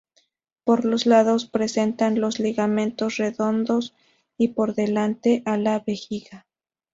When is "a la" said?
5.45-5.77